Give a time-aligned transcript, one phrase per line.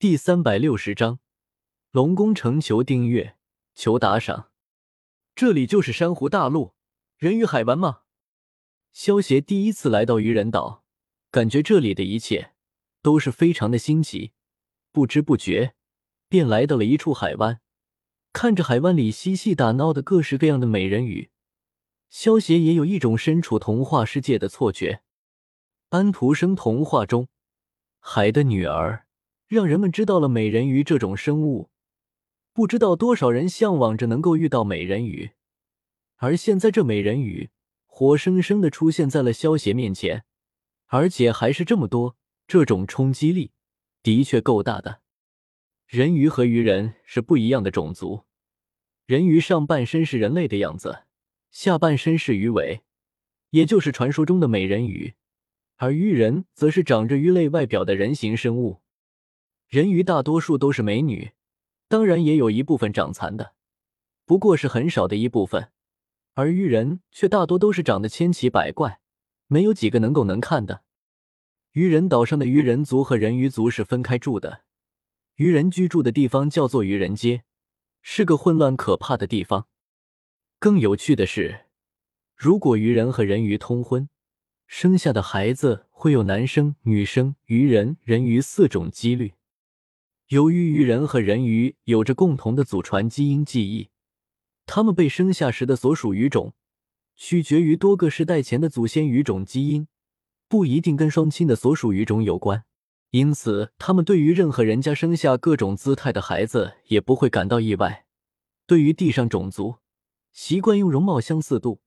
[0.00, 1.18] 第三百六十章，
[1.90, 3.36] 龙宫城求订阅，
[3.74, 4.52] 求打赏。
[5.34, 6.74] 这里就是珊瑚大陆
[7.16, 8.02] 人鱼海湾吗？
[8.92, 10.84] 萧协第一次来到渔人岛，
[11.32, 12.52] 感觉这里的一切
[13.02, 14.30] 都是非常的新奇，
[14.92, 15.74] 不知不觉
[16.28, 17.60] 便来到了一处海湾。
[18.32, 21.30] 看着海湾里嬉戏打闹的各式各样的美人鱼，
[22.08, 25.02] 萧协也有一种身处童话世界的错觉。
[25.88, 27.26] 安徒生童话中，
[27.98, 29.07] 海的女儿。
[29.48, 31.70] 让人们知道了美人鱼这种生物，
[32.52, 35.30] 不知道多少人向往着能够遇到美人鱼，
[36.16, 37.48] 而现在这美人鱼
[37.86, 40.24] 活生生的出现在了萧协面前，
[40.88, 42.14] 而且还是这么多，
[42.46, 43.52] 这种冲击力
[44.02, 45.00] 的确够大的。
[45.86, 48.24] 人鱼和鱼人是不一样的种族，
[49.06, 51.04] 人鱼上半身是人类的样子，
[51.50, 52.82] 下半身是鱼尾，
[53.48, 55.14] 也就是传说中的美人鱼，
[55.76, 58.82] 而鱼人则是长着鱼类外表的人形生物。
[59.68, 61.32] 人鱼大多数都是美女，
[61.88, 63.52] 当然也有一部分长残的，
[64.24, 65.70] 不过是很少的一部分。
[66.32, 69.00] 而鱼人却大多都是长得千奇百怪，
[69.46, 70.84] 没有几个能够能看的。
[71.72, 74.62] 鱼人岛上的鱼人族和人鱼族是分开住的，
[75.34, 77.42] 鱼人居住的地方叫做鱼人街，
[78.00, 79.66] 是个混乱可怕的地方。
[80.58, 81.66] 更有趣的是，
[82.34, 84.08] 如果鱼人和人鱼通婚，
[84.66, 89.34] 生下的孩子会有男生、女生、鱼人、人鱼四种几率。
[90.28, 93.88] 由于鱼人和人鱼有着共同的祖传基因记忆，
[94.66, 96.52] 他们被生下时的所属鱼种
[97.16, 99.88] 取决于多个世代前的祖先鱼种基因，
[100.46, 102.64] 不一定跟双亲的所属鱼种有关。
[103.12, 108.04] 因此，他们对于任何人家生下各种姿态的孩子也不会感到意外。
[108.66, 109.76] 对于地上种族，
[110.30, 111.80] 习惯用容貌相似度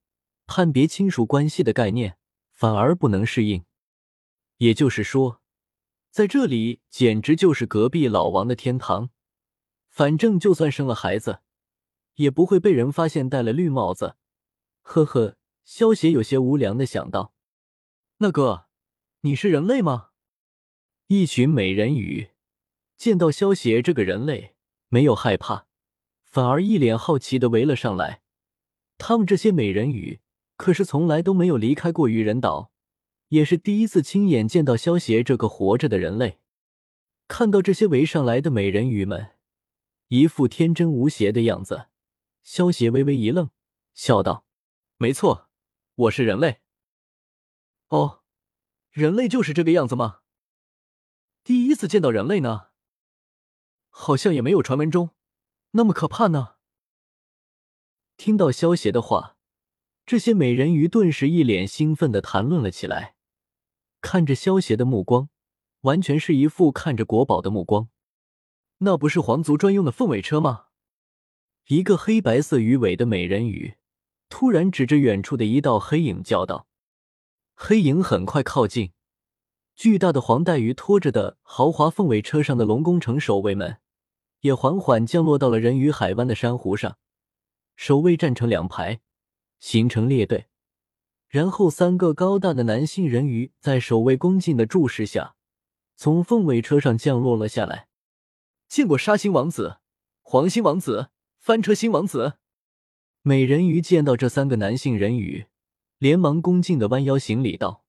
[0.47, 2.17] 判别亲属关系的概念，
[2.51, 3.63] 反而不能适应。
[4.57, 5.40] 也就是说。
[6.11, 9.11] 在这里简直就是隔壁老王的天堂，
[9.87, 11.39] 反正就算生了孩子，
[12.15, 14.17] 也不会被人发现戴了绿帽子。
[14.81, 17.33] 呵呵，萧协有些无良的想到
[18.19, 18.65] ：“那哥，
[19.21, 20.09] 你是人类吗？”
[21.07, 22.31] 一群美人鱼
[22.97, 24.55] 见到萧协这个人类，
[24.89, 25.65] 没有害怕，
[26.25, 28.21] 反而一脸好奇的围了上来。
[28.97, 30.19] 他们这些美人鱼
[30.57, 32.70] 可是从来都没有离开过鱼人岛。
[33.31, 36.39] 也是第一次亲眼见到萧协这个活着的人类。
[37.29, 39.37] 看到这些围上来的美人鱼们，
[40.09, 41.87] 一副天真无邪的样子，
[42.43, 43.49] 萧协微微一愣，
[43.93, 44.45] 笑道
[44.99, 45.49] ：“没错，
[45.95, 46.59] 我是人类。
[47.87, 48.23] ”“哦，
[48.89, 50.19] 人类就是这个样子吗？
[51.41, 52.71] 第一次见到人类呢，
[53.89, 55.11] 好像也没有传闻中
[55.71, 56.55] 那么可怕呢。”
[58.17, 59.37] 听到萧协的话，
[60.05, 63.15] 这些美人鱼顿时一脸兴奋的谈论了起来。
[64.01, 65.29] 看着萧协的目光，
[65.81, 67.87] 完全是一副看着国宝的目光。
[68.79, 70.65] 那不是皇族专用的凤尾车吗？
[71.67, 73.75] 一个黑白色鱼尾的美人鱼
[74.27, 76.67] 突然指着远处的一道黑影叫道
[77.53, 78.91] ：“黑影很快靠近，
[79.75, 83.77] 巨大的黄带鱼拖着的豪华凤尾车上的龙宫城守卫们
[84.39, 86.97] 也缓缓降落到了人鱼海湾的珊瑚上，
[87.75, 89.01] 守卫站成两排，
[89.59, 90.47] 形成列队。”
[91.31, 95.35] 然后，三个高大的男性人鱼在守卫恭敬的注视下，
[95.95, 97.87] 从凤尾车上降落了下来。
[98.67, 99.77] 见过沙星王子、
[100.21, 101.09] 黄星王子、
[101.39, 102.33] 翻车星王子。
[103.21, 105.45] 美人鱼见到这三个男性人鱼，
[105.99, 107.85] 连忙恭敬的弯腰行礼道：“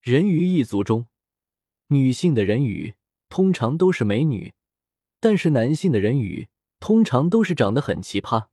[0.00, 1.08] 人鱼一族中，
[1.88, 2.94] 女性的人鱼
[3.28, 4.54] 通常都是美女，
[5.18, 6.46] 但是男性的人鱼
[6.78, 8.46] 通常都是长得很奇葩。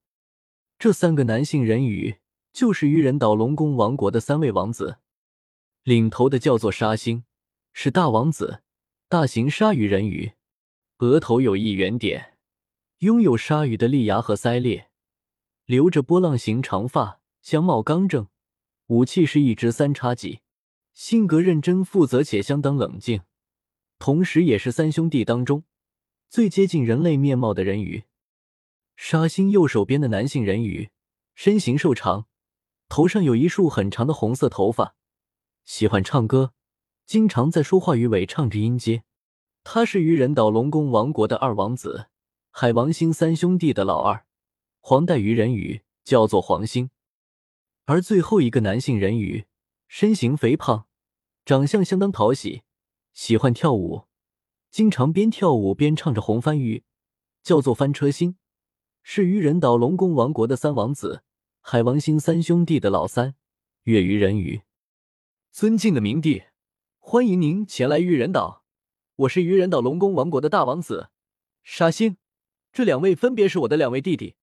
[0.79, 2.15] 这三个男性人鱼。”
[2.59, 4.97] 就是鱼人岛龙宫王国的三位王子，
[5.83, 7.23] 领头的叫做沙星，
[7.71, 8.63] 是大王子，
[9.07, 10.33] 大型鲨鱼人鱼，
[10.97, 12.37] 额头有一圆点，
[12.97, 14.89] 拥有鲨鱼的利牙和鳃裂，
[15.63, 18.27] 留着波浪形长发，相貌刚正，
[18.87, 20.41] 武器是一支三叉戟，
[20.93, 23.21] 性格认真负责且相当冷静，
[23.99, 25.63] 同时也是三兄弟当中
[26.29, 28.03] 最接近人类面貌的人鱼。
[28.97, 30.89] 沙星右手边的男性人鱼，
[31.33, 32.25] 身形瘦长。
[32.89, 34.95] 头上有一束很长的红色头发，
[35.63, 36.53] 喜欢唱歌，
[37.06, 39.03] 经常在说话鱼尾唱着音阶。
[39.63, 42.07] 他是鱼人岛龙宫王国的二王子，
[42.50, 44.25] 海王星三兄弟的老二，
[44.80, 46.89] 黄带鱼人鱼叫做黄星。
[47.86, 49.45] 而最后一个男性人鱼，
[49.88, 50.88] 身形肥胖，
[51.45, 52.63] 长相相当讨喜，
[53.13, 54.06] 喜欢跳舞，
[54.71, 56.83] 经常边跳舞边唱着红帆鱼，
[57.44, 58.38] 叫做翻车星，
[59.03, 61.21] 是鱼人岛龙宫王国的三王子。
[61.71, 63.36] 海王星三兄弟的老三，
[63.83, 64.63] 月鱼人鱼，
[65.51, 66.45] 尊敬的明帝，
[66.98, 68.63] 欢迎您前来鱼人岛，
[69.18, 71.10] 我是鱼人岛龙宫王国的大王子
[71.62, 72.18] 沙星，
[72.74, 74.33] 这两位分别是我的两位弟弟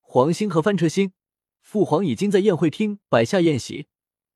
[0.00, 1.14] 黄星和翻车星。
[1.62, 3.86] 父皇已经在宴会厅摆下宴席，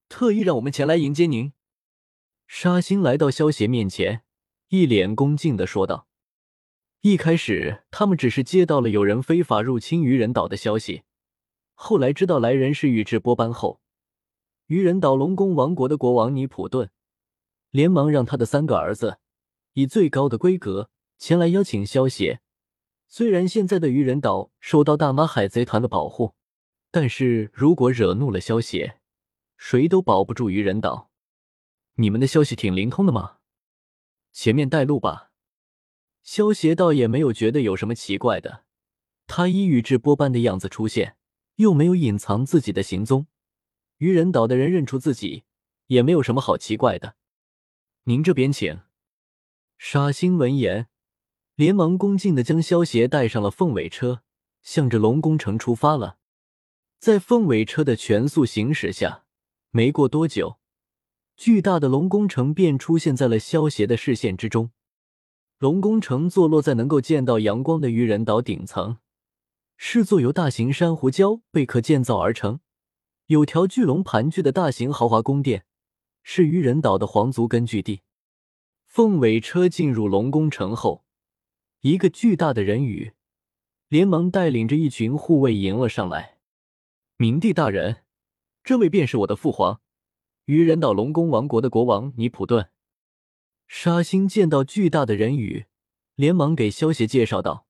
[0.09, 1.53] 特意让我们前来迎接您。”
[2.49, 4.23] 沙星来到萧邪面前，
[4.69, 6.09] 一脸恭敬的说道。
[7.03, 11.03] 一开始，他们只是接到了有人非法入侵鱼人岛的消息，
[11.83, 13.81] 后来知道来人是宇智波斑后，
[14.67, 16.91] 愚人岛龙宫王国的国王尼普顿
[17.71, 19.19] 连忙让他的三个儿子
[19.73, 22.43] 以最高的规格前来邀请萧协。
[23.09, 26.35] 虽然现在的愚人岛受到大妈海贼团的保护，
[26.91, 29.01] 但是如果惹怒了萧协，
[29.57, 31.11] 谁都保不住愚人岛。
[31.95, 33.39] 你们的消息挺灵通的嘛，
[34.33, 35.31] 前面带路吧。
[36.23, 38.65] 萧协倒也没有觉得有什么奇怪的，
[39.27, 41.17] 他以宇智波斑的样子出现，
[41.61, 43.27] 又没有隐藏自己的行踪，
[43.99, 45.45] 愚人岛的人认出自己，
[45.89, 47.17] 也没有什么好奇怪的。
[48.05, 48.81] 您这边请。
[49.77, 50.89] 沙星闻言，
[51.55, 54.23] 连忙恭敬的将萧协带上了凤尾车，
[54.63, 56.17] 向着龙宫城出发了。
[56.99, 59.25] 在凤尾车的全速行驶下，
[59.71, 60.59] 没过多久，
[61.37, 64.71] 巨大的龙宫城便出现在了萧协的视线之中。
[65.59, 68.97] 龙宫城坐落在能够见到阳光的愚人岛顶层，
[69.83, 72.61] 是座由大型珊瑚礁贝壳建造而成、
[73.29, 75.65] 有条巨龙盘踞的大型豪华宫殿，
[76.23, 78.03] 是愚人岛的皇族根据地。
[78.87, 81.07] 凤尾车进入龙宫城后，
[81.81, 83.15] 一个巨大的人鱼
[83.89, 86.37] 连忙带领着一群护卫迎了上来。
[87.17, 88.05] 明帝大人，
[88.63, 89.81] 这位便是我的父皇，
[90.45, 92.69] 愚人岛龙宫王国的国王尼普顿。
[93.67, 95.65] 沙星见到巨大的人鱼，
[96.17, 97.67] 连忙给萧协介绍道：“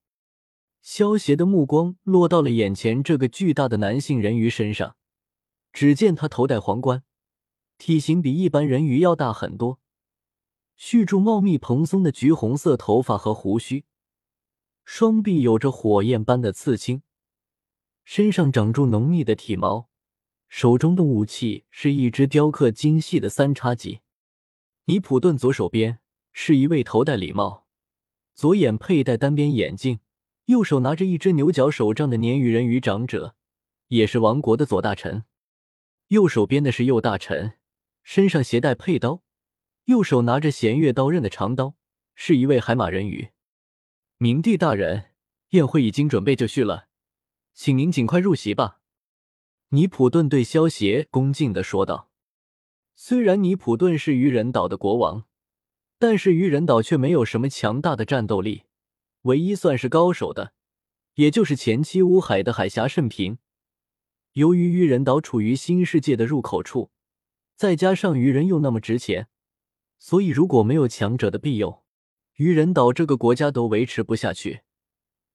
[0.81, 4.97] 萧协的目光落到了眼前这个巨大的男性人鱼身上，
[5.73, 7.03] 只见他头戴皇冠，
[7.79, 9.79] 体型比一般人鱼要大很多，
[10.77, 13.85] 蓄住茂密蓬松的橘红色头发和胡须，
[14.85, 17.03] 双臂有着火焰般的刺青，
[18.05, 19.89] 身上长住浓密的体毛，
[20.49, 24.01] 手中的武器是一只雕刻精细的三叉戟。”
[24.87, 26.01] 尼普顿左手边
[26.33, 27.67] 是一位头戴礼帽、
[28.35, 30.01] 左眼佩戴单边眼镜、
[30.51, 33.37] 右手拿着一只牛角手杖的鲶鱼人鱼长者，
[33.87, 35.23] 也是王国的左大臣。
[36.09, 37.53] 右手边的是右大臣，
[38.03, 39.23] 身上携带佩刀，
[39.85, 41.77] 右手拿着弦月刀刃的长刀，
[42.17, 43.29] 是一位海马人鱼。
[44.19, 45.13] 明帝大人，
[45.51, 46.89] 宴会已经准备就绪了，
[47.55, 48.81] 请您尽快入席吧。
[49.69, 52.11] 尼普顿对萧协恭敬的说道。
[52.97, 55.27] 虽然尼普顿是愚人岛的国王，
[56.01, 58.65] 但是愚人岛却没有什么强大的战斗力。
[59.23, 60.53] 唯一算是高手的，
[61.15, 63.39] 也就是前期乌海的海峡甚平。
[64.33, 66.91] 由于愚人岛处于新世界的入口处，
[67.57, 69.29] 再加上愚人又那么值钱，
[69.99, 71.83] 所以如果没有强者的庇佑，
[72.37, 74.61] 愚人岛这个国家都维持不下去。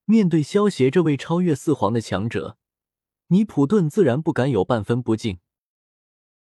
[0.06, 2.58] 面对萧协这位超越四皇的强者，
[3.28, 5.38] 尼普顿自然不敢有半分不敬。